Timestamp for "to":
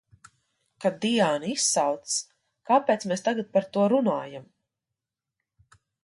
3.77-3.83